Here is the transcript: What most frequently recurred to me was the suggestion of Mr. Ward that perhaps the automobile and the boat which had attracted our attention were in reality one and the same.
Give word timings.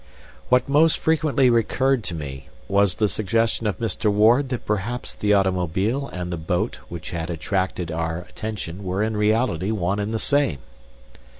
What 0.49 0.67
most 0.67 0.97
frequently 0.97 1.47
recurred 1.51 2.03
to 2.05 2.15
me 2.15 2.47
was 2.67 2.95
the 2.95 3.07
suggestion 3.07 3.67
of 3.67 3.77
Mr. 3.77 4.11
Ward 4.11 4.49
that 4.49 4.65
perhaps 4.65 5.13
the 5.13 5.35
automobile 5.35 6.07
and 6.07 6.33
the 6.33 6.37
boat 6.37 6.77
which 6.89 7.11
had 7.11 7.29
attracted 7.29 7.91
our 7.91 8.23
attention 8.27 8.83
were 8.83 9.03
in 9.03 9.15
reality 9.15 9.69
one 9.69 9.99
and 9.99 10.11
the 10.11 10.17
same. 10.17 10.57